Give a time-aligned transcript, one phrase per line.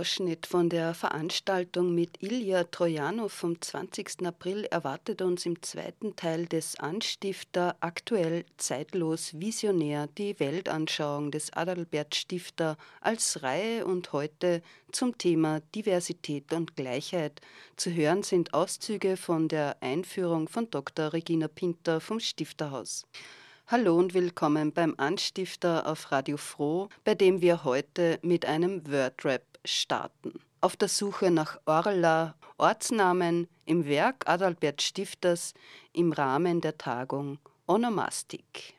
[0.00, 4.24] Ausschnitt von der Veranstaltung mit Ilja Trojanow vom 20.
[4.26, 12.14] April erwartet uns im zweiten Teil des Anstifter aktuell zeitlos visionär die Weltanschauung des Adalbert
[12.14, 17.42] Stifter als Reihe und heute zum Thema Diversität und Gleichheit.
[17.76, 21.12] Zu hören sind Auszüge von der Einführung von Dr.
[21.12, 23.04] Regina Pinter vom Stifterhaus.
[23.66, 29.42] Hallo und willkommen beim Anstifter auf Radio Froh, bei dem wir heute mit einem Wordrap
[29.64, 30.32] starten.
[30.60, 35.54] Auf der Suche nach Orla, Ortsnamen im Werk Adalbert Stifters
[35.92, 38.74] im Rahmen der Tagung Onomastik.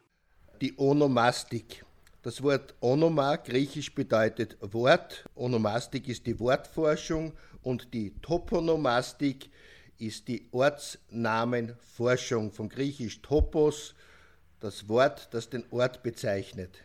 [0.61, 1.83] Die Onomastik.
[2.23, 9.49] Das Wort Onoma griechisch bedeutet Wort, Onomastik ist die Wortforschung und die Toponomastik
[9.97, 13.95] ist die Ortsnamenforschung, von griechisch Topos,
[14.59, 16.83] das Wort, das den Ort bezeichnet.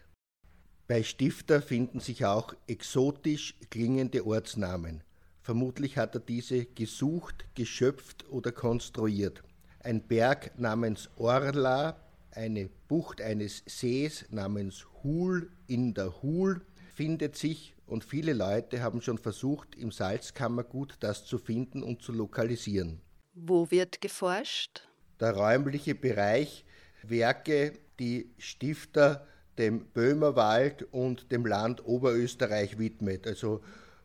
[0.88, 5.02] Bei Stifter finden sich auch exotisch klingende Ortsnamen.
[5.42, 9.42] Vermutlich hat er diese gesucht, geschöpft oder konstruiert.
[9.80, 11.96] Ein Berg namens Orla,
[12.30, 16.60] eine Bucht eines Sees namens Hul in der Hul
[16.94, 22.12] findet sich und viele Leute haben schon versucht, im Salzkammergut das zu finden und zu
[22.12, 23.00] lokalisieren.
[23.34, 24.86] Wo wird geforscht?
[25.18, 26.64] Der räumliche Bereich,
[27.02, 29.26] Werke, die Stifter
[29.58, 33.62] dem Böhmerwald und dem Land Oberösterreich widmet, also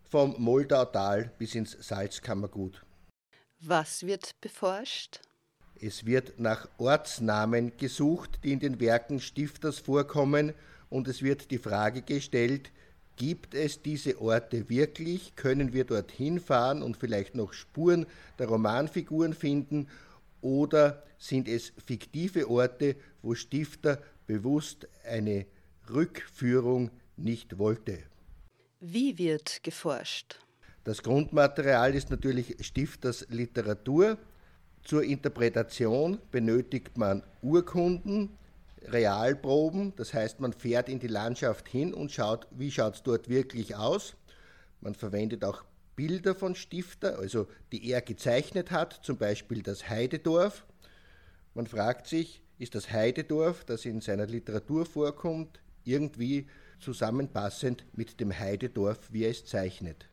[0.10, 2.84] vom Moldautal bis ins Salzkammergut.
[3.60, 5.22] Was wird beforscht?
[5.80, 10.54] Es wird nach Ortsnamen gesucht, die in den Werken Stifters vorkommen,
[10.90, 12.70] und es wird die Frage gestellt,
[13.16, 15.36] gibt es diese Orte wirklich?
[15.36, 18.06] Können wir dorthin fahren und vielleicht noch Spuren
[18.40, 19.88] der Romanfiguren finden?
[20.42, 24.00] Oder sind es fiktive Orte, wo Stifter
[24.32, 25.46] bewusst eine
[25.90, 28.00] Rückführung nicht wollte.
[28.80, 30.40] Wie wird geforscht?
[30.86, 34.18] Das Grundmaterial ist natürlich Stifters Literatur.
[34.84, 38.30] Zur Interpretation benötigt man Urkunden,
[38.84, 43.28] Realproben, das heißt man fährt in die Landschaft hin und schaut, wie schaut es dort
[43.28, 44.16] wirklich aus.
[44.80, 45.66] Man verwendet auch
[45.98, 50.66] Bilder von Stifter, also die er gezeichnet hat, zum Beispiel das Heidedorf.
[51.54, 56.46] Man fragt sich, ist das Heidedorf, das in seiner Literatur vorkommt, irgendwie
[56.80, 60.08] zusammenpassend mit dem Heidedorf, wie er es zeichnet.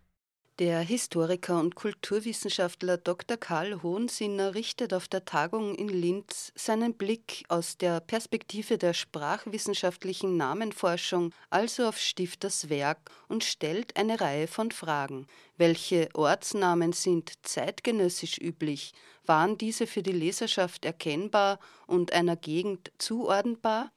[0.58, 3.36] Der Historiker und Kulturwissenschaftler Dr.
[3.36, 10.36] Karl Hohensinner richtet auf der Tagung in Linz seinen Blick aus der Perspektive der sprachwissenschaftlichen
[10.36, 15.28] Namenforschung, also auf Stifters Werk, und stellt eine Reihe von Fragen.
[15.56, 18.94] Welche Ortsnamen sind zeitgenössisch üblich?
[19.26, 23.92] Waren diese für die Leserschaft erkennbar und einer Gegend zuordnenbar?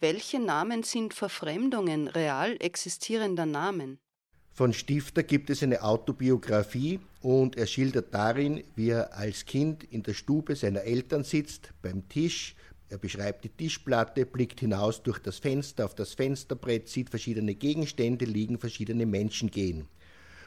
[0.00, 4.00] Welche Namen sind Verfremdungen real existierender Namen?
[4.52, 10.02] Von Stifter gibt es eine Autobiografie und er schildert darin, wie er als Kind in
[10.02, 12.54] der Stube seiner Eltern sitzt, beim Tisch.
[12.88, 18.24] Er beschreibt die Tischplatte, blickt hinaus durch das Fenster auf das Fensterbrett, sieht verschiedene Gegenstände
[18.24, 19.86] liegen, verschiedene Menschen gehen.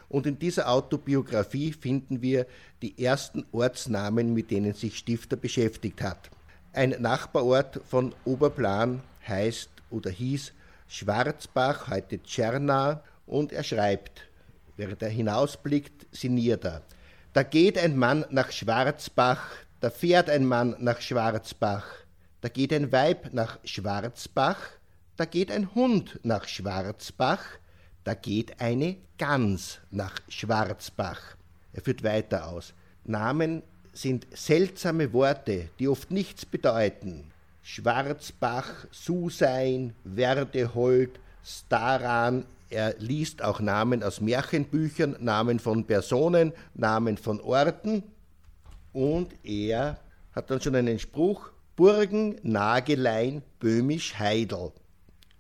[0.10, 2.46] Und in dieser Autobiografie finden wir
[2.82, 6.30] die ersten Ortsnamen, mit denen sich Stifter beschäftigt hat.
[6.74, 10.52] Ein Nachbarort von Oberplan heißt oder hieß
[10.88, 14.22] Schwarzbach, heute Tscherna, und er schreibt,
[14.78, 16.82] während er hinausblickt, sinniert er.
[17.34, 19.44] Da geht ein Mann nach Schwarzbach,
[19.80, 21.86] da fährt ein Mann nach Schwarzbach,
[22.42, 24.58] da geht ein Weib nach Schwarzbach,
[25.18, 27.44] da geht ein Hund nach Schwarzbach,
[28.04, 31.38] da geht eine Gans nach Schwarzbach.
[31.72, 32.74] Er führt weiter aus.
[33.06, 37.32] Namen sind seltsame Worte, die oft nichts bedeuten.
[37.62, 47.40] Schwarzbach, Susein, Werdehold, Staran, er liest auch Namen aus Märchenbüchern, Namen von Personen, Namen von
[47.40, 48.04] Orten
[48.92, 50.00] und er
[50.34, 54.72] hat dann schon einen Spruch, Burgen, Nagelein, Böhmisch, Heidel.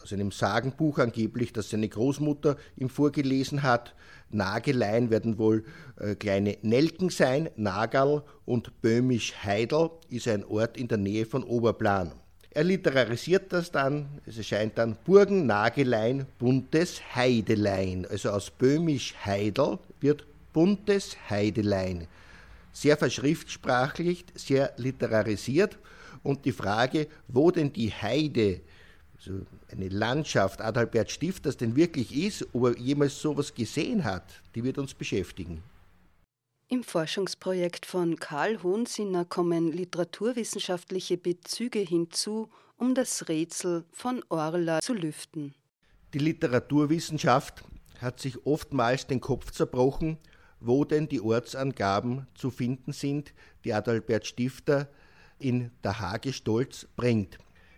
[0.01, 3.95] Aus einem Sagenbuch angeblich, das seine Großmutter ihm vorgelesen hat.
[4.29, 5.63] Nagelein werden wohl
[5.99, 11.43] äh, kleine Nelken sein, Nagal und Böhmisch Heidel ist ein Ort in der Nähe von
[11.43, 12.11] Oberplan.
[12.55, 18.05] Er literarisiert das dann, es erscheint dann Burgen, Nagelein, buntes Heidelein.
[18.07, 22.07] Also aus böhmisch Heidel wird buntes Heidelein.
[22.71, 25.79] Sehr verschriftsprachlich, sehr literarisiert
[26.21, 28.61] und die Frage, wo denn die Heide,
[29.17, 29.41] also
[29.71, 34.77] eine Landschaft Adalbert Stifters denn wirklich ist, ob er jemals sowas gesehen hat, die wird
[34.77, 35.63] uns beschäftigen.
[36.73, 44.95] Im Forschungsprojekt von Karl Hohnsinner kommen literaturwissenschaftliche Bezüge hinzu, um das Rätsel von Orla zu
[44.95, 45.53] lüften.
[46.15, 47.63] Die Literaturwissenschaft
[48.01, 50.17] hat sich oftmals den Kopf zerbrochen,
[50.59, 53.35] wo denn die Ortsangaben zu finden sind,
[53.65, 54.89] die Adalbert Stifter
[55.37, 57.37] in der Hagestolz bringt.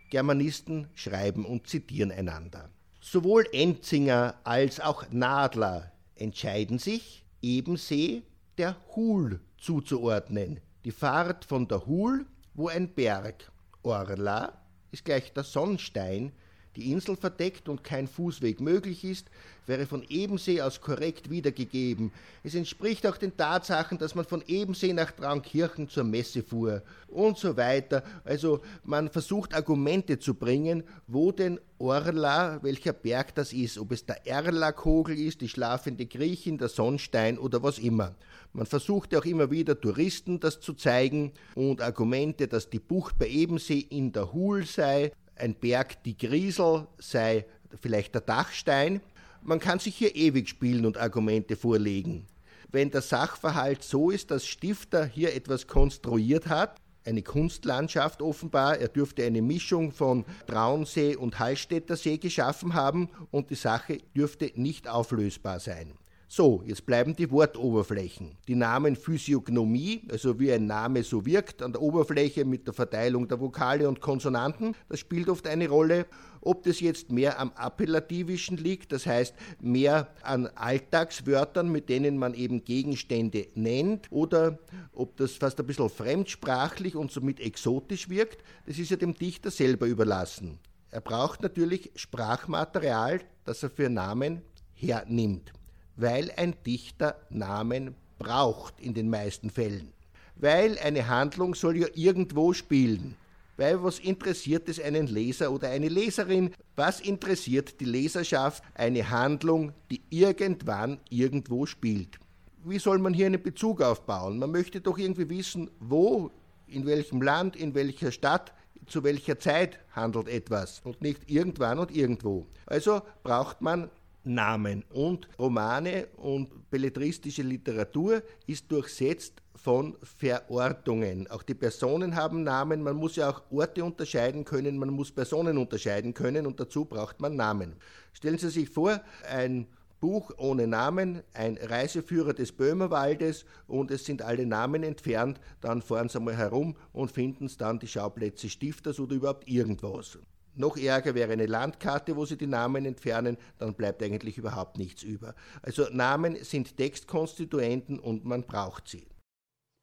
[0.09, 2.69] Germanisten schreiben und zitieren einander.
[3.01, 8.23] Sowohl Enzinger als auch Nadler entscheiden sich, Ebensee
[8.57, 10.59] der Hul zuzuordnen.
[10.85, 13.51] Die Fahrt von der Hul, wo ein Berg,
[13.83, 14.53] Orla,
[14.91, 16.31] ist gleich der Sonnstein,
[16.75, 19.27] die Insel verdeckt und kein Fußweg möglich ist,
[19.65, 22.11] wäre von Ebensee aus korrekt wiedergegeben.
[22.43, 27.37] Es entspricht auch den Tatsachen, dass man von Ebensee nach Traunkirchen zur Messe fuhr und
[27.37, 28.03] so weiter.
[28.23, 34.05] Also man versucht Argumente zu bringen, wo denn Orla, welcher Berg das ist, ob es
[34.05, 38.15] der Erla-Kogel ist, die schlafende Griechin, der Sonnstein oder was immer.
[38.55, 43.27] Man versuchte auch immer wieder Touristen das zu zeigen und Argumente, dass die Bucht bei
[43.27, 47.45] Ebensee in der Hul sei, ein Berg die Griesel sei
[47.81, 49.01] vielleicht der Dachstein.
[49.41, 52.27] Man kann sich hier ewig spielen und Argumente vorlegen.
[52.71, 58.77] Wenn der Sachverhalt so ist, dass Stifter hier etwas konstruiert hat, eine Kunstlandschaft offenbar.
[58.77, 64.49] Er dürfte eine Mischung von Traunsee und Hallstätter See geschaffen haben und die Sache dürfte
[64.55, 65.91] nicht auflösbar sein.
[66.27, 68.35] So, jetzt bleiben die Wortoberflächen.
[68.47, 73.27] Die Namen Physiognomie, also wie ein Name so wirkt, an der Oberfläche mit der Verteilung
[73.27, 76.07] der Vokale und Konsonanten, das spielt oft eine Rolle.
[76.41, 82.33] Ob das jetzt mehr am Appellativischen liegt, das heißt mehr an Alltagswörtern, mit denen man
[82.33, 84.57] eben Gegenstände nennt, oder
[84.93, 89.51] ob das fast ein bisschen fremdsprachlich und somit exotisch wirkt, das ist ja dem Dichter
[89.51, 90.57] selber überlassen.
[90.89, 94.41] Er braucht natürlich Sprachmaterial, das er für Namen
[94.73, 95.53] hernimmt
[95.95, 99.91] weil ein Dichter Namen braucht in den meisten Fällen.
[100.35, 103.15] Weil eine Handlung soll ja irgendwo spielen.
[103.57, 106.53] Weil was interessiert es einen Leser oder eine Leserin?
[106.75, 112.17] Was interessiert die Leserschaft eine Handlung, die irgendwann irgendwo spielt?
[112.65, 114.39] Wie soll man hier einen Bezug aufbauen?
[114.39, 116.31] Man möchte doch irgendwie wissen, wo,
[116.67, 118.53] in welchem Land, in welcher Stadt,
[118.87, 122.45] zu welcher Zeit handelt etwas und nicht irgendwann und irgendwo.
[122.65, 123.89] Also braucht man
[124.25, 124.83] Namen.
[124.89, 131.29] Und Romane und belletristische Literatur ist durchsetzt von Verortungen.
[131.29, 132.83] Auch die Personen haben Namen.
[132.83, 137.19] Man muss ja auch Orte unterscheiden können, man muss Personen unterscheiden können und dazu braucht
[137.19, 137.75] man Namen.
[138.13, 139.67] Stellen Sie sich vor, ein
[139.99, 146.09] Buch ohne Namen, ein Reiseführer des Böhmerwaldes und es sind alle Namen entfernt, dann fahren
[146.09, 150.19] Sie mal herum und finden dann die Schauplätze Stifters oder überhaupt irgendwas.
[150.55, 155.03] Noch ärger wäre eine Landkarte, wo Sie die Namen entfernen, dann bleibt eigentlich überhaupt nichts
[155.03, 155.35] über.
[155.61, 159.07] Also Namen sind Textkonstituenten und man braucht sie.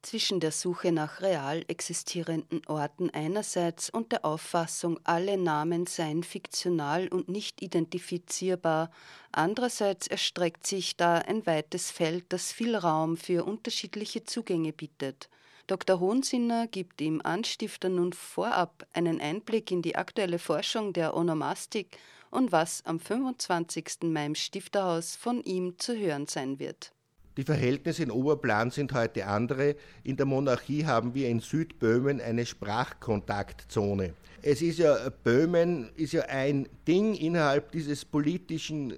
[0.02, 7.06] Zwischen der Suche nach real existierenden Orten einerseits und der Auffassung, alle Namen seien fiktional
[7.06, 8.91] und nicht identifizierbar,
[9.31, 15.29] andererseits erstreckt sich da ein weites Feld, das viel Raum für unterschiedliche Zugänge bietet.
[15.66, 16.00] Dr.
[16.00, 21.98] Hohnsinner gibt ihm Anstifter nun vorab einen Einblick in die aktuelle Forschung der Onomastik
[22.31, 24.02] und was am 25.
[24.04, 26.92] Mai im Stifterhaus von ihm zu hören sein wird.
[27.36, 29.76] Die Verhältnisse in Oberplan sind heute andere.
[30.04, 34.12] In der Monarchie haben wir in Südböhmen eine Sprachkontaktzone.
[34.42, 38.94] Es ist ja, Böhmen ist ja ein Ding innerhalb dieses politischen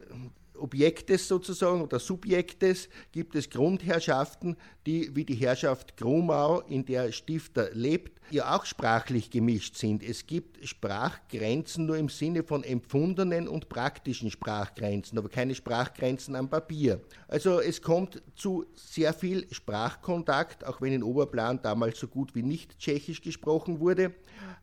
[0.57, 4.57] Objektes sozusagen oder Subjektes gibt es Grundherrschaften,
[4.87, 10.03] die wie die Herrschaft Grumau, in der Stifter lebt, ja auch sprachlich gemischt sind.
[10.03, 16.49] Es gibt Sprachgrenzen nur im Sinne von empfundenen und praktischen Sprachgrenzen, aber keine Sprachgrenzen am
[16.49, 17.01] Papier.
[17.29, 22.43] Also es kommt zu sehr viel Sprachkontakt, auch wenn in Oberplan damals so gut wie
[22.43, 24.15] nicht Tschechisch gesprochen wurde.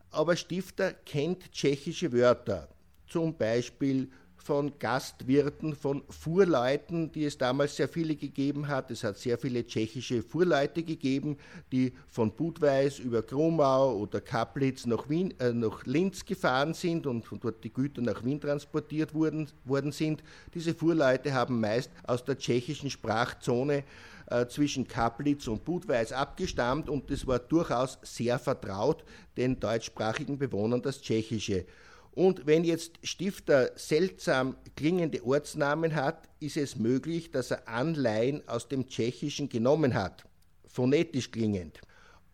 [0.10, 2.67] Aber Stifter kennt tschechische Wörter,
[3.07, 4.10] zum Beispiel
[4.43, 8.89] von Gastwirten, von Fuhrleuten, die es damals sehr viele gegeben hat.
[8.89, 11.38] Es hat sehr viele tschechische Fuhrleute gegeben,
[11.71, 17.25] die von Budweis über Grumau oder Kaplitz nach, Wien, äh, nach Linz gefahren sind und
[17.25, 20.24] von dort die Güter nach Wien transportiert wurden, worden sind.
[20.53, 23.83] Diese Fuhrleute haben meist aus der tschechischen Sprachzone
[24.31, 29.03] äh, zwischen Kaplitz und Budweis abgestammt und das war durchaus sehr vertraut
[29.38, 31.65] den deutschsprachigen Bewohnern das Tschechische.
[32.13, 38.68] Und wenn jetzt Stifter seltsam klingende Ortsnamen hat, ist es möglich, dass er Anleihen aus
[38.68, 40.25] dem Tschechischen genommen hat,
[40.68, 41.80] phonetisch klingend.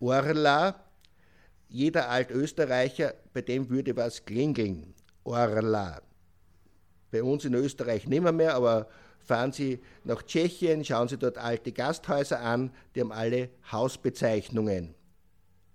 [0.00, 0.84] Orla,
[1.68, 4.94] jeder Altösterreicher, bei dem würde was klingeln.
[5.22, 6.02] Orla.
[7.10, 8.88] Bei uns in Österreich nimmer mehr, aber
[9.20, 14.94] fahren Sie nach Tschechien, schauen Sie dort alte Gasthäuser an, die haben alle Hausbezeichnungen.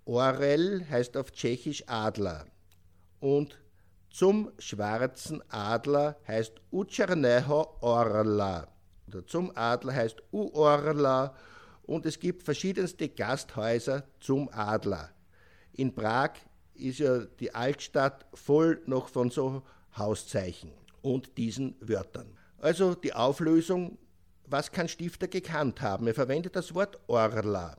[0.04, 2.46] Orel heißt auf Tschechisch Adler.
[3.20, 3.58] Und
[4.14, 8.68] zum schwarzen Adler heißt Uczerneho Orla.
[9.08, 11.34] Oder zum Adler heißt U-Orla.
[11.82, 15.10] Und es gibt verschiedenste Gasthäuser zum Adler.
[15.72, 16.30] In Prag
[16.74, 19.64] ist ja die Altstadt voll noch von so
[19.98, 20.70] Hauszeichen
[21.02, 22.38] und diesen Wörtern.
[22.58, 23.98] Also die Auflösung,
[24.46, 26.06] was kann Stifter gekannt haben?
[26.06, 27.76] Er verwendet das Wort Orla.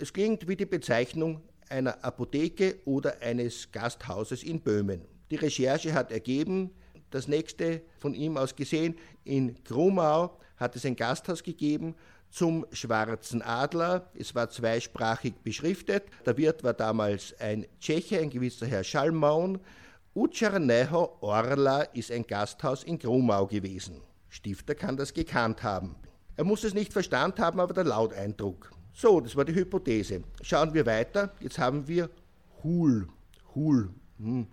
[0.00, 5.09] Es klingt wie die Bezeichnung einer Apotheke oder eines Gasthauses in Böhmen.
[5.30, 6.70] Die Recherche hat ergeben,
[7.10, 11.94] das nächste von ihm aus gesehen, in Grumau hat es ein Gasthaus gegeben
[12.30, 14.10] zum Schwarzen Adler.
[14.14, 16.04] Es war zweisprachig beschriftet.
[16.26, 19.58] Der Wirt war damals ein Tscheche, ein gewisser Herr Schalmaun.
[20.14, 24.00] Uczerneho Orla ist ein Gasthaus in Grumau gewesen.
[24.28, 25.96] Stifter kann das gekannt haben.
[26.36, 28.70] Er muss es nicht verstanden haben, aber der Lauteindruck.
[28.92, 30.22] So, das war die Hypothese.
[30.42, 31.32] Schauen wir weiter.
[31.40, 32.10] Jetzt haben wir
[32.62, 33.08] Hul.
[33.54, 33.90] Hul.
[34.18, 34.46] Hm.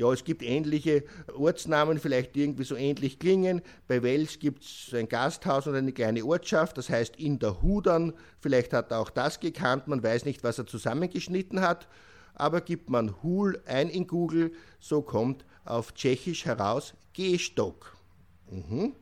[0.00, 1.04] Ja, es gibt ähnliche
[1.36, 3.60] Ortsnamen, vielleicht irgendwie so ähnlich klingen.
[3.86, 8.14] Bei Wels gibt es ein Gasthaus und eine kleine Ortschaft, das heißt in der Hudern.
[8.38, 11.86] Vielleicht hat er auch das gekannt, man weiß nicht, was er zusammengeschnitten hat.
[12.32, 17.94] Aber gibt man Hul ein in Google, so kommt auf Tschechisch heraus Gehstock.
[18.50, 18.94] Mhm.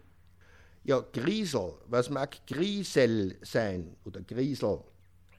[0.83, 4.81] Ja, Griesel, was mag Griesel sein oder Griesel?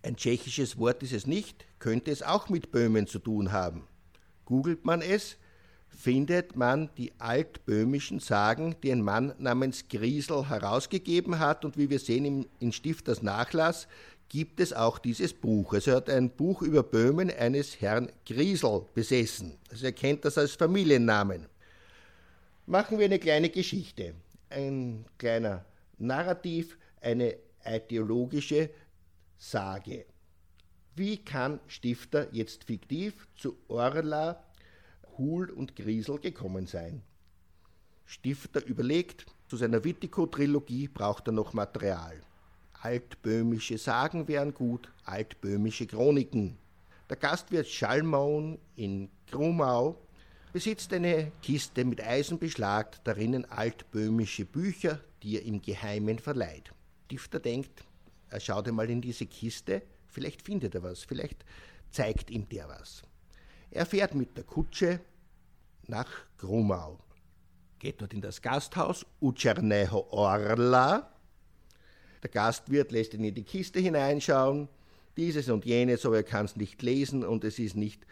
[0.03, 3.89] Ein tschechisches Wort ist es nicht, könnte es auch mit Böhmen zu tun haben.
[4.45, 5.35] Googelt man es,
[5.89, 11.65] findet man die altböhmischen Sagen, die ein Mann namens Griesel herausgegeben hat.
[11.65, 13.87] Und wie wir sehen im, in Stifters Nachlass,
[14.29, 15.73] gibt es auch dieses Buch.
[15.73, 19.57] Also er hat ein Buch über Böhmen eines Herrn Griesel besessen.
[19.69, 21.47] Also er kennt das als Familiennamen.
[22.65, 24.13] Machen wir eine kleine Geschichte,
[24.49, 25.65] ein kleiner
[25.97, 28.69] Narrativ, eine ideologische
[29.37, 30.05] Sage.
[30.95, 34.43] Wie kann Stifter jetzt fiktiv zu Orla,
[35.19, 37.03] Hul und Griesel gekommen sein?
[38.05, 42.23] Stifter überlegt, zu seiner Wittico-Trilogie braucht er noch Material.
[42.73, 46.57] Altböhmische Sagen wären gut, altböhmische Chroniken.
[47.09, 49.99] Der Gastwirt Schallmaun in Grumau
[50.53, 56.71] besitzt eine Kiste mit Eisenbeschlag, darinnen altböhmische Bücher, die er im Geheimen verleiht.
[57.05, 57.83] Stifter denkt,
[58.29, 61.43] er schaut einmal in diese Kiste, vielleicht findet er was, vielleicht
[61.91, 63.03] zeigt ihm der was.
[63.71, 64.99] Er fährt mit der Kutsche
[65.87, 66.99] nach Grumau,
[67.77, 71.11] geht dort in das Gasthaus Ucerneho Orla,
[72.23, 74.67] der Gastwirt lässt ihn in die Kiste hineinschauen,
[75.15, 78.05] dieses und jenes, aber er kann es nicht lesen und es ist nicht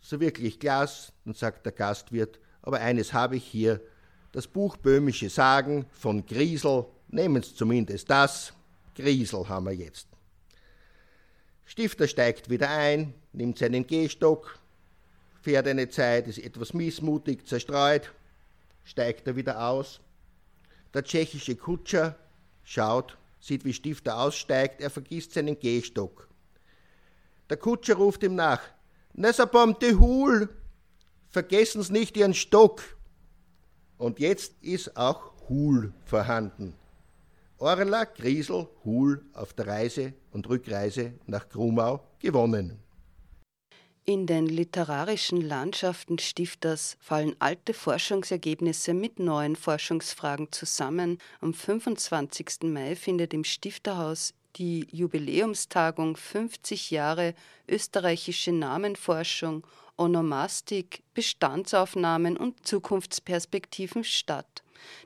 [0.00, 1.12] so wirklich Glas.
[1.24, 3.80] Dann sagt der Gastwirt, aber eines habe ich hier,
[4.32, 8.52] das Buch Böhmische Sagen von Griesel, nehmen Sie zumindest das.
[8.94, 10.06] Griesel haben wir jetzt.
[11.64, 14.59] Stifter steigt wieder ein, nimmt seinen Gehstock,
[15.40, 18.12] fährt eine Zeit, ist etwas missmutig, zerstreut,
[18.84, 20.00] steigt er wieder aus.
[20.94, 22.16] Der tschechische Kutscher
[22.64, 26.28] schaut, sieht, wie Stifter aussteigt, er vergisst seinen Gehstock.
[27.48, 28.60] Der Kutscher ruft ihm nach:
[29.14, 30.48] Nesabom de Hul,
[31.28, 32.82] vergessen Sie nicht Ihren Stock.
[33.98, 36.74] Und jetzt ist auch Hul vorhanden.
[37.58, 42.78] Orla, Griesel, Hul auf der Reise und Rückreise nach Grumau gewonnen.
[44.06, 51.18] In den literarischen Landschaften Stifters fallen alte Forschungsergebnisse mit neuen Forschungsfragen zusammen.
[51.40, 52.62] Am 25.
[52.62, 57.34] Mai findet im Stifterhaus die Jubiläumstagung 50 Jahre
[57.68, 59.66] österreichische Namenforschung,
[59.96, 64.62] Onomastik, Bestandsaufnahmen und Zukunftsperspektiven statt.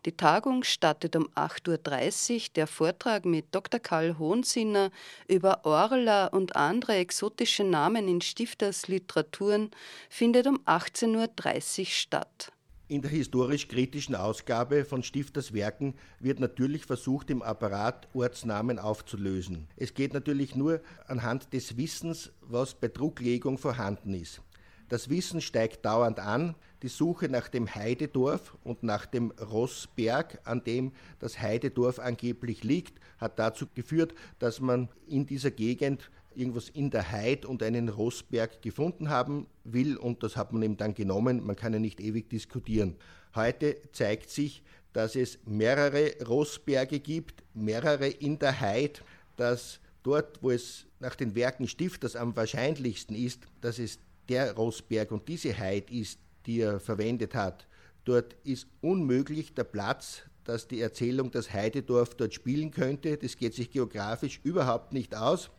[0.07, 2.41] Die Tagung startet um 8.30 Uhr.
[2.57, 3.81] Der Vortrag mit Dr.
[3.81, 4.91] Karl Hohnsinner
[5.29, 9.71] über Orla und andere exotische Namen in Stifters Literaturen
[10.09, 12.53] findet um 18.30 Uhr statt.
[12.87, 19.69] In der historisch-kritischen Ausgabe von Stifters Werken wird natürlich versucht, im Apparat Ortsnamen aufzulösen.
[19.77, 24.43] Es geht natürlich nur anhand des Wissens, was bei Drucklegung vorhanden ist.
[24.91, 26.57] Das Wissen steigt dauernd an.
[26.85, 33.01] Die Suche nach dem Heidedorf und nach dem Rossberg, an dem das Heidedorf angeblich liegt,
[33.17, 38.61] hat dazu geführt, dass man in dieser Gegend irgendwas in der Heid und einen Rossberg
[38.61, 41.43] gefunden haben will und das hat man eben dann genommen.
[41.43, 42.97] Man kann ja nicht ewig diskutieren.
[43.35, 44.63] Heute zeigt sich,
[44.93, 49.03] dass es mehrere Rossberge gibt, mehrere in der Heid,
[49.37, 53.99] dass dort, wo es nach den Werken Stifters am wahrscheinlichsten ist, dass es
[54.29, 57.67] der Rossberg und diese Heid ist, die er verwendet hat.
[58.05, 63.17] Dort ist unmöglich der Platz, dass die Erzählung das Heidedorf dort spielen könnte.
[63.17, 65.51] Das geht sich geografisch überhaupt nicht aus.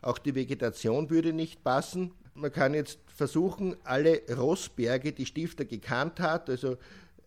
[0.00, 2.12] Auch die Vegetation würde nicht passen.
[2.34, 6.76] Man kann jetzt versuchen, alle Rossberge, die Stifter gekannt hat, also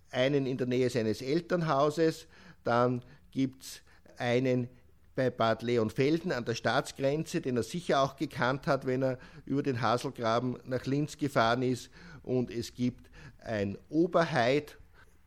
[0.10, 2.28] einen in der Nähe seines Elternhauses,
[2.64, 3.82] dann gibt es
[4.18, 4.70] einen
[5.16, 9.64] bei Bad Leonfelden an der Staatsgrenze, den er sicher auch gekannt hat, wenn er über
[9.64, 11.90] den Haselgraben nach Linz gefahren ist.
[12.24, 13.10] Und es gibt
[13.44, 14.78] ein Oberheid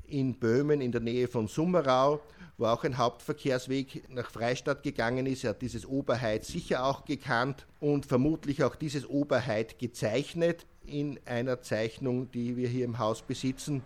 [0.06, 2.20] in Böhmen in der Nähe von Summerau
[2.56, 5.44] wo auch ein Hauptverkehrsweg nach Freistadt gegangen ist.
[5.44, 11.62] Er hat dieses Oberheid sicher auch gekannt und vermutlich auch dieses Oberheid gezeichnet in einer
[11.62, 13.82] Zeichnung, die wir hier im Haus besitzen.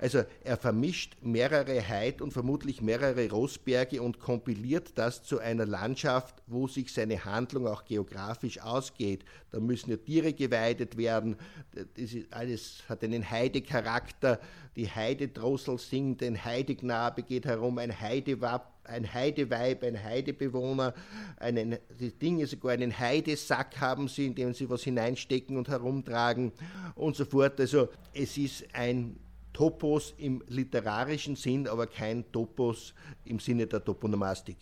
[0.00, 6.42] Also er vermischt mehrere Heid und vermutlich mehrere Rossberge und kompiliert das zu einer Landschaft,
[6.46, 9.24] wo sich seine Handlung auch geografisch ausgeht.
[9.50, 11.36] Da müssen ja Tiere geweidet werden,
[11.72, 14.40] das alles hat einen Heidecharakter,
[14.76, 20.94] die Heidedrossel singt, ein Heideknabe geht herum, ein Heidewapp ein Heideweib, ein Heidebewohner,
[21.36, 26.52] einen, die Dinge sogar einen Heidesack haben sie, in dem sie was hineinstecken und herumtragen
[26.94, 27.60] und so fort.
[27.60, 29.18] Also es ist ein
[29.58, 34.56] Topos im literarischen Sinn, aber kein Topos im Sinne der Toponomastik.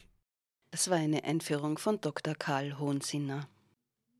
[0.71, 2.35] Das war eine Einführung von Dr.
[2.35, 3.47] Karl Hohensinner.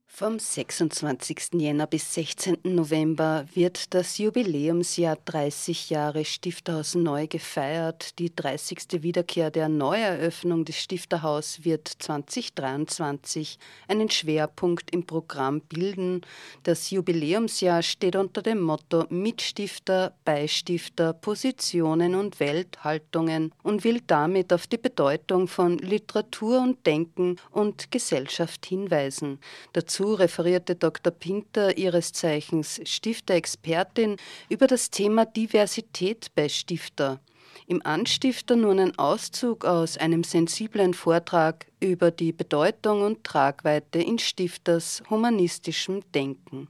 [0.09, 1.61] Vom 26.
[1.61, 2.61] Jänner bis 16.
[2.63, 8.19] November wird das Jubiläumsjahr 30 Jahre Stifterhaus neu gefeiert.
[8.19, 9.03] Die 30.
[9.03, 13.59] Wiederkehr der Neueröffnung des Stifterhaus wird 2023
[13.89, 16.23] einen Schwerpunkt im Programm bilden.
[16.63, 24.67] Das Jubiläumsjahr steht unter dem Motto Mitstifter, Beistifter, Positionen und Welthaltungen und will damit auf
[24.67, 29.41] die Bedeutung von Literatur und Denken und Gesellschaft hinweisen.
[29.75, 31.13] Dazu referierte Dr.
[31.13, 34.17] Pinter, ihres Zeichens Stifter-Expertin,
[34.49, 37.21] über das Thema Diversität bei Stifter.
[37.67, 44.19] Im Anstifter nun ein Auszug aus einem sensiblen Vortrag über die Bedeutung und Tragweite in
[44.19, 46.69] Stifters humanistischem Denken.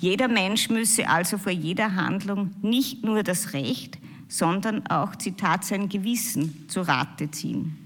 [0.00, 5.88] Jeder Mensch müsse also vor jeder Handlung nicht nur das Recht, sondern auch, Zitat, sein
[5.88, 7.76] Gewissen zu Rate ziehen.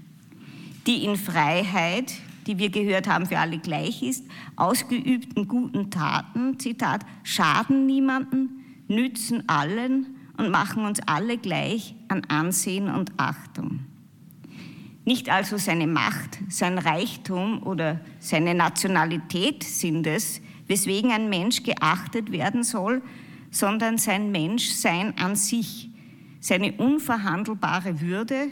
[0.85, 2.13] Die in Freiheit,
[2.47, 4.25] die wir gehört haben, für alle gleich ist,
[4.55, 12.89] ausgeübten guten Taten, Zitat, schaden niemanden, nützen allen und machen uns alle gleich an Ansehen
[12.89, 13.79] und Achtung.
[15.05, 22.31] Nicht also seine Macht, sein Reichtum oder seine Nationalität sind es, weswegen ein Mensch geachtet
[22.31, 23.01] werden soll,
[23.51, 25.89] sondern sein Menschsein an sich,
[26.39, 28.47] seine unverhandelbare Würde,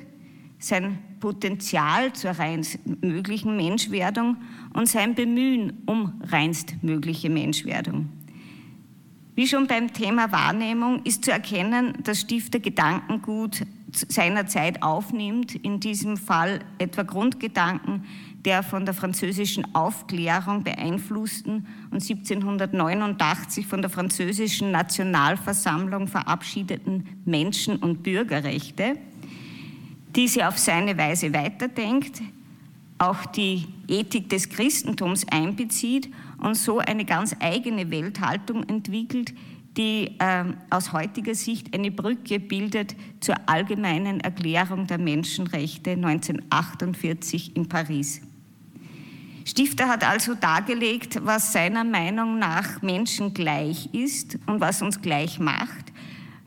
[0.60, 4.36] sein Potenzial zur reinstmöglichen Menschwerdung
[4.74, 8.10] und sein Bemühen um reinstmögliche Menschwerdung.
[9.34, 13.62] Wie schon beim Thema Wahrnehmung ist zu erkennen, dass Stifter Gedankengut
[13.94, 18.04] seiner Zeit aufnimmt, in diesem Fall etwa Grundgedanken
[18.44, 28.04] der von der französischen Aufklärung beeinflussten und 1789 von der französischen Nationalversammlung verabschiedeten Menschen- und
[28.04, 28.98] Bürgerrechte–
[30.16, 32.22] die sie auf seine Weise weiterdenkt,
[32.98, 39.34] auch die Ethik des Christentums einbezieht und so eine ganz eigene Welthaltung entwickelt,
[39.78, 47.70] die äh, aus heutiger Sicht eine Brücke bildet zur allgemeinen Erklärung der Menschenrechte 1948 in
[47.70, 48.22] Paris.
[49.46, 55.40] Stifter hat also dargelegt, was seiner Meinung nach Menschen gleich ist und was uns gleich
[55.40, 55.92] macht.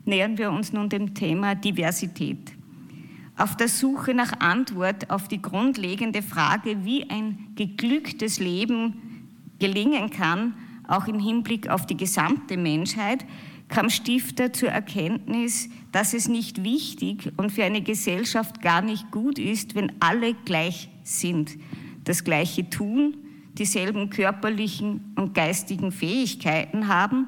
[0.05, 2.54] Nähern wir uns nun dem Thema Diversität.
[3.37, 9.27] Auf der Suche nach Antwort auf die grundlegende Frage, wie ein geglücktes Leben
[9.59, 10.53] gelingen kann,
[10.87, 13.25] auch im Hinblick auf die gesamte Menschheit,
[13.67, 19.39] kam Stifter zur Erkenntnis, dass es nicht wichtig und für eine Gesellschaft gar nicht gut
[19.39, 21.57] ist, wenn alle gleich sind,
[22.03, 23.17] das gleiche tun,
[23.57, 27.27] dieselben körperlichen und geistigen Fähigkeiten haben,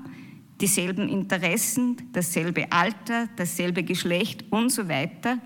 [0.61, 5.39] dieselben Interessen, dasselbe Alter, dasselbe Geschlecht und so weiter.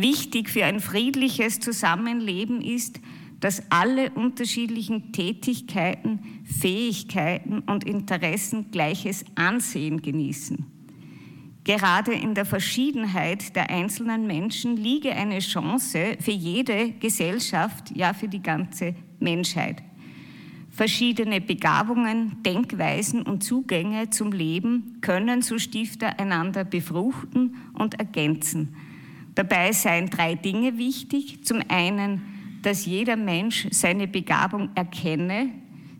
[0.00, 3.00] Wichtig für ein friedliches Zusammenleben ist,
[3.40, 10.64] dass alle unterschiedlichen Tätigkeiten, Fähigkeiten und Interessen gleiches Ansehen genießen.
[11.64, 18.28] Gerade in der Verschiedenheit der einzelnen Menschen liege eine Chance für jede Gesellschaft, ja für
[18.28, 19.82] die ganze Menschheit.
[20.70, 28.76] Verschiedene Begabungen, Denkweisen und Zugänge zum Leben können, so Stifter, einander befruchten und ergänzen.
[29.38, 31.44] Dabei seien drei Dinge wichtig.
[31.44, 32.22] Zum einen,
[32.62, 35.50] dass jeder Mensch seine Begabung erkenne.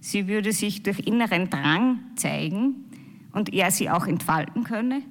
[0.01, 2.91] Sie würde sich durch inneren Drang zeigen
[3.31, 5.03] und er sie auch entfalten könne.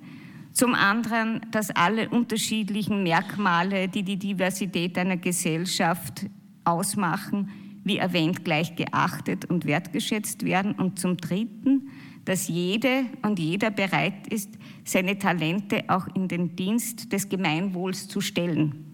[0.52, 6.26] Zum anderen, dass alle unterschiedlichen Merkmale, die die Diversität einer Gesellschaft
[6.66, 7.50] ausmachen,
[7.86, 10.74] wie erwähnt, gleich geachtet und wertgeschätzt werden.
[10.74, 11.92] Und zum Dritten,
[12.26, 14.50] dass jede und jeder bereit ist,
[14.88, 18.86] seine Talente auch in den Dienst des Gemeinwohls zu stellen.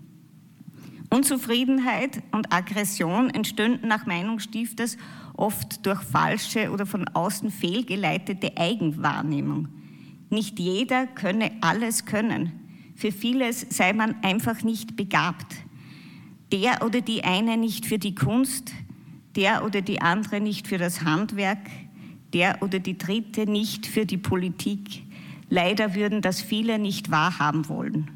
[1.09, 4.97] Unzufriedenheit und Aggression entstünden nach Meinung Stifters
[5.35, 9.67] oft durch falsche oder von außen fehlgeleitete Eigenwahrnehmung.
[10.31, 12.51] Nicht jeder könne alles können.
[12.95, 15.53] Für vieles sei man einfach nicht begabt.
[16.51, 18.71] Der oder die eine nicht für die Kunst,
[19.35, 21.69] der oder die andere nicht für das Handwerk,
[22.33, 25.03] der oder die dritte nicht für die Politik.
[25.53, 28.09] Leider würden das viele nicht wahrhaben wollen.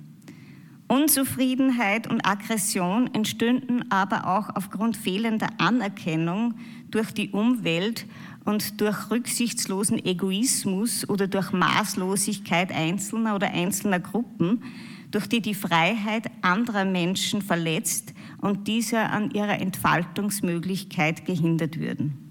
[0.88, 6.56] Unzufriedenheit und Aggression entstünden aber auch aufgrund fehlender Anerkennung
[6.90, 8.08] durch die Umwelt
[8.44, 14.64] und durch rücksichtslosen Egoismus oder durch Maßlosigkeit einzelner oder einzelner Gruppen,
[15.12, 22.27] durch die die Freiheit anderer Menschen verletzt und diese an ihrer Entfaltungsmöglichkeit gehindert würden.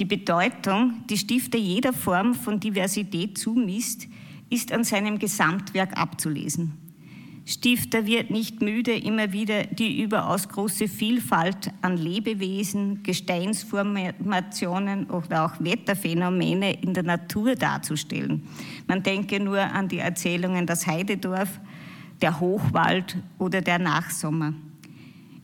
[0.00, 4.08] Die Bedeutung, die Stifter jeder Form von Diversität zumisst,
[4.48, 6.72] ist an seinem Gesamtwerk abzulesen.
[7.44, 15.60] Stifter wird nicht müde, immer wieder die überaus große Vielfalt an Lebewesen, Gesteinsformationen oder auch
[15.60, 18.48] Wetterphänomene in der Natur darzustellen.
[18.86, 21.60] Man denke nur an die Erzählungen Das Heidedorf,
[22.22, 24.54] der Hochwald oder der Nachsommer.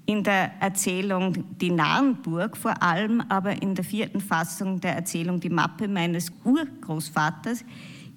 [0.08, 5.50] In der Erzählung Die Narrenburg vor allem, aber in der vierten Fassung der Erzählung Die
[5.50, 7.64] Mappe meines Urgroßvaters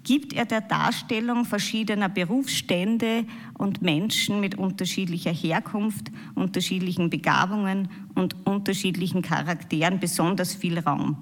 [0.03, 3.25] gibt er der Darstellung verschiedener Berufsstände
[3.57, 11.17] und Menschen mit unterschiedlicher Herkunft, unterschiedlichen Begabungen und unterschiedlichen Charakteren besonders viel Raum.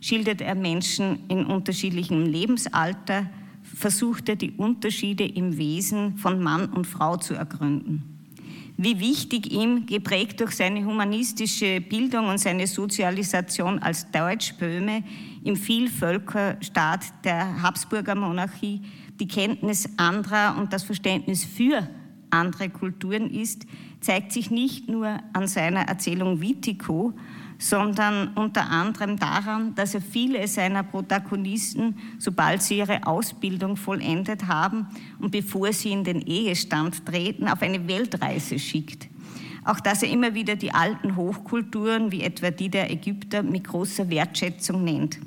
[0.00, 3.26] Schildert er Menschen in unterschiedlichem Lebensalter,
[3.62, 8.15] versucht er die Unterschiede im Wesen von Mann und Frau zu ergründen
[8.76, 15.02] wie wichtig ihm, geprägt durch seine humanistische Bildung und seine Sozialisation als Deutschböhme
[15.44, 18.82] im Vielvölkerstaat der Habsburger Monarchie,
[19.18, 21.88] die Kenntnis anderer und das Verständnis für
[22.30, 23.66] andere Kulturen ist,
[24.00, 27.14] zeigt sich nicht nur an seiner Erzählung Vitico,
[27.58, 34.86] sondern unter anderem daran, dass er viele seiner Protagonisten, sobald sie ihre Ausbildung vollendet haben
[35.18, 39.08] und bevor sie in den Ehestand treten, auf eine Weltreise schickt.
[39.64, 44.08] Auch dass er immer wieder die alten Hochkulturen, wie etwa die der Ägypter, mit großer
[44.08, 45.18] Wertschätzung nennt.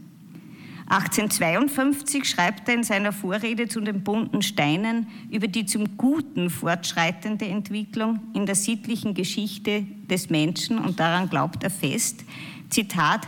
[0.90, 7.46] 1852 schreibt er in seiner Vorrede zu den bunten Steinen über die zum Guten fortschreitende
[7.46, 12.26] Entwicklung in der sittlichen Geschichte des Menschen und daran glaubt er fest,
[12.70, 13.28] Zitat,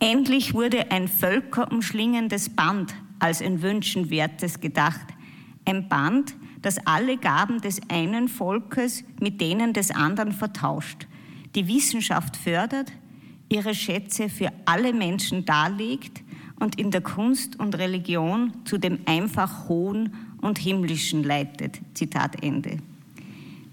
[0.00, 5.06] endlich wurde ein völkerumschlingendes Band als ein wünschenwertes gedacht.
[5.64, 11.06] Ein Band, das alle Gaben des einen Volkes mit denen des anderen vertauscht,
[11.54, 12.92] die Wissenschaft fördert,
[13.48, 16.22] ihre Schätze für alle Menschen darlegt,
[16.60, 21.80] und in der Kunst und Religion zu dem einfach Hohen und Himmlischen leitet.
[21.94, 22.78] Zitat Ende.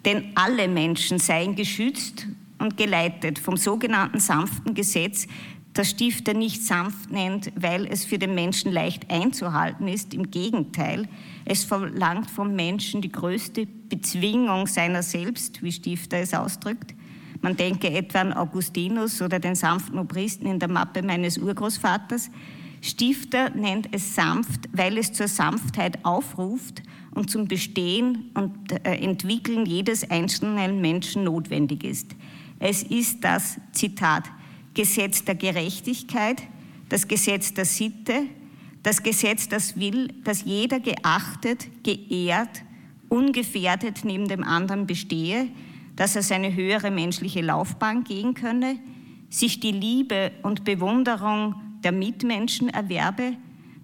[0.06, 2.28] Denn alle Menschen seien geschützt
[2.60, 5.28] und geleitet vom sogenannten sanften Gesetz,
[5.74, 10.14] das Stifter nicht sanft nennt, weil es für den Menschen leicht einzuhalten ist.
[10.14, 11.08] Im Gegenteil,
[11.44, 16.94] es verlangt vom Menschen die größte Bezwingung seiner selbst, wie Stifter es ausdrückt.
[17.42, 22.32] Man denke etwa an Augustinus oder den sanften Obristen in der Mappe meines Urgroßvaters,
[22.86, 26.84] Stifter nennt es sanft, weil es zur Sanftheit aufruft
[27.16, 32.16] und zum Bestehen und äh, Entwickeln jedes einzelnen Menschen notwendig ist.
[32.60, 34.26] Es ist das, Zitat,
[34.76, 36.44] Gesetz der Gerechtigkeit,
[36.88, 38.28] das Gesetz der Sitte,
[38.84, 42.62] das Gesetz, das will, dass jeder geachtet, geehrt,
[43.10, 45.48] ungefährdet neben dem anderen bestehe,
[45.96, 48.78] dass er seine höhere menschliche Laufbahn gehen könne,
[49.28, 53.38] sich die Liebe und Bewunderung der Mitmenschen erwerbe,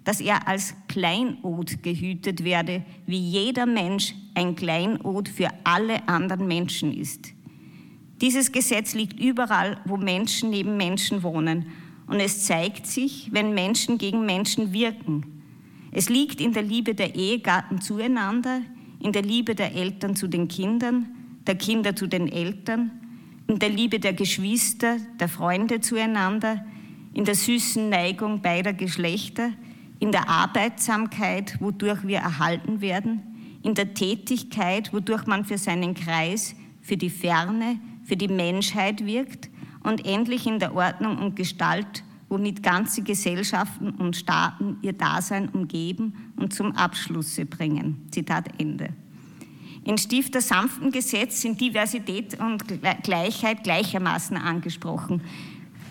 [0.04, 6.92] dass er als Kleinod gehütet werde, wie jeder Mensch ein Kleinod für alle anderen Menschen
[6.92, 7.32] ist.
[8.20, 11.66] Dieses Gesetz liegt überall, wo Menschen neben Menschen wohnen.
[12.06, 15.42] Und es zeigt sich, wenn Menschen gegen Menschen wirken.
[15.92, 18.62] Es liegt in der Liebe der Ehegatten zueinander,
[19.00, 21.06] in der Liebe der Eltern zu den Kindern,
[21.46, 22.90] der Kinder zu den Eltern,
[23.46, 26.64] in der Liebe der Geschwister, der Freunde zueinander,
[27.14, 29.50] in der süßen Neigung beider Geschlechter,
[29.98, 33.22] in der Arbeitsamkeit, wodurch wir erhalten werden,
[33.62, 39.48] in der Tätigkeit, wodurch man für seinen Kreis, für die Ferne, für die Menschheit wirkt
[39.84, 46.32] und endlich in der Ordnung und Gestalt, womit ganze Gesellschaften und Staaten ihr Dasein umgeben
[46.36, 48.08] und zum Abschlusse bringen.
[48.10, 48.88] Zitat Ende.
[49.84, 52.64] In Stifter sanften Gesetz sind Diversität und
[53.02, 55.22] Gleichheit gleichermaßen angesprochen.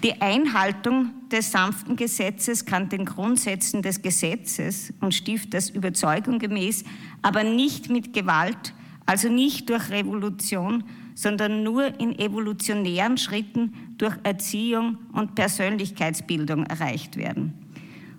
[0.04, 6.84] Die Einhaltung des sanften Gesetzes kann den Grundsätzen des Gesetzes und Stifters Überzeugung gemäß,
[7.22, 8.74] aber nicht mit Gewalt,
[9.06, 10.84] also nicht durch Revolution,
[11.14, 17.54] sondern nur in evolutionären Schritten durch Erziehung und Persönlichkeitsbildung erreicht werden.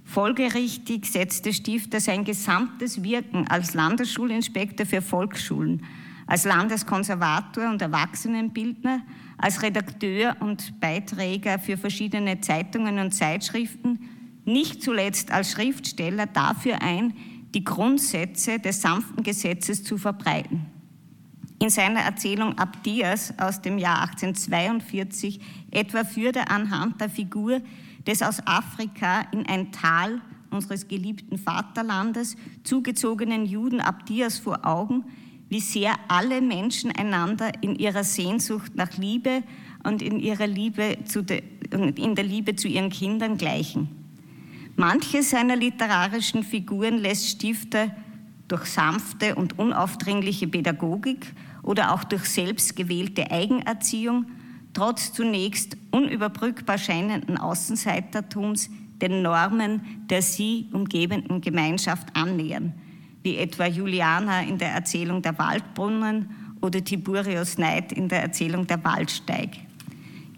[0.04, 5.82] Folgerichtig setzte Stifter sein gesamtes Wirken als Landesschulinspektor für Volksschulen,
[6.28, 9.00] als Landeskonservator und Erwachsenenbildner,
[9.42, 13.98] als Redakteur und Beiträger für verschiedene Zeitungen und Zeitschriften,
[14.44, 17.12] nicht zuletzt als Schriftsteller dafür ein,
[17.52, 20.66] die Grundsätze des sanften Gesetzes zu verbreiten.
[21.58, 25.40] In seiner Erzählung Abdias aus dem Jahr 1842
[25.72, 27.60] etwa führt er anhand der Figur
[28.06, 35.04] des aus Afrika in ein Tal unseres geliebten Vaterlandes zugezogenen Juden Abdias vor Augen,
[35.52, 39.42] wie sehr alle Menschen einander in ihrer Sehnsucht nach Liebe
[39.84, 43.88] und in, ihrer Liebe zu de, in der Liebe zu ihren Kindern gleichen.
[44.76, 47.94] Manche seiner literarischen Figuren lässt Stifter
[48.48, 54.24] durch sanfte und unaufdringliche Pädagogik oder auch durch selbstgewählte Eigenerziehung
[54.72, 58.70] trotz zunächst unüberbrückbar scheinenden Außenseitertums
[59.02, 62.72] den Normen der sie umgebenden Gemeinschaft annähern
[63.22, 66.30] wie etwa Juliana in der Erzählung der Waldbrunnen
[66.60, 69.50] oder Tiburius Neid in der Erzählung der Waldsteig.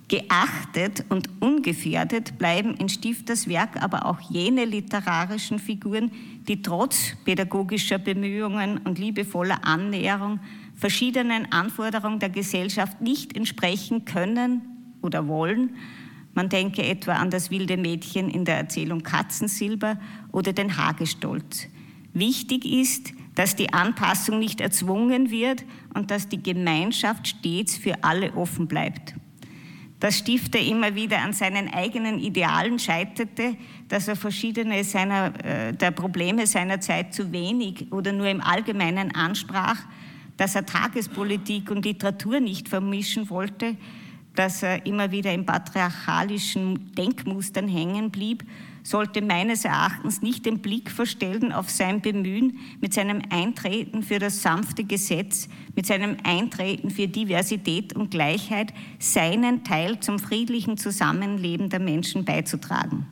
[0.09, 6.11] Geachtet und ungefährdet bleiben in Stifters Werk aber auch jene literarischen Figuren,
[6.47, 10.40] die trotz pädagogischer Bemühungen und liebevoller Annäherung
[10.75, 14.62] verschiedenen Anforderungen der Gesellschaft nicht entsprechen können
[15.01, 15.70] oder wollen.
[16.35, 19.99] Man denke etwa an das wilde Mädchen in der Erzählung Katzensilber
[20.33, 21.68] oder den Hagestolz.
[22.14, 28.33] Wichtig ist, dass die Anpassung nicht erzwungen wird und dass die Gemeinschaft stets für alle
[28.35, 29.14] offen bleibt.
[29.98, 33.57] Dass Stifter immer wieder an seinen eigenen Idealen scheiterte,
[33.88, 39.12] dass er verschiedene seiner, äh, der Probleme seiner Zeit zu wenig oder nur im Allgemeinen
[39.14, 39.81] ansprach,
[40.37, 43.77] dass er Tagespolitik und Literatur nicht vermischen wollte,
[44.37, 48.44] dass er immer wieder in patriarchalischen Denkmustern hängen blieb
[48.85, 54.42] sollte meines Erachtens nicht den Blick verstellen auf sein Bemühen mit seinem Eintreten für das
[54.42, 61.81] sanfte Gesetz, mit seinem Eintreten für Diversität und Gleichheit, seinen Teil zum friedlichen Zusammenleben der
[61.81, 63.07] Menschen beizutragen.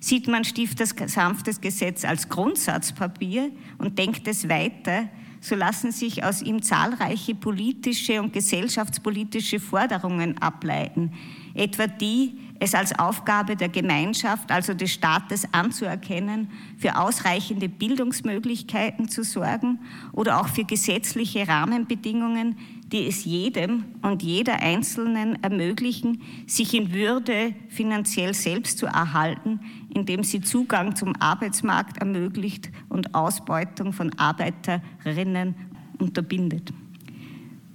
[0.00, 5.08] Sieht man Stifters sanftes Gesetz als Grundsatzpapier und denkt es weiter,
[5.42, 11.12] so lassen sich aus ihm zahlreiche politische und gesellschaftspolitische Forderungen ableiten,
[11.54, 16.48] etwa die, es als Aufgabe der Gemeinschaft, also des Staates anzuerkennen,
[16.78, 19.80] für ausreichende Bildungsmöglichkeiten zu sorgen
[20.12, 27.52] oder auch für gesetzliche Rahmenbedingungen, die es jedem und jeder Einzelnen ermöglichen, sich in Würde
[27.68, 29.58] finanziell selbst zu erhalten,
[29.92, 35.56] indem sie Zugang zum Arbeitsmarkt ermöglicht und Ausbeutung von Arbeiterinnen
[35.98, 36.72] unterbindet.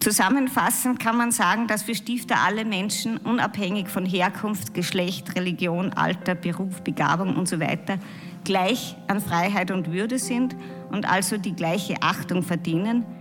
[0.08, 6.34] Zusammenfassend kann man sagen, dass für Stifter alle Menschen, unabhängig von Herkunft, Geschlecht, Religion, Alter,
[6.34, 7.98] Beruf, Begabung und so weiter,
[8.46, 10.56] gleich an Freiheit und Würde sind
[10.92, 13.04] und also die gleiche Achtung verdienen–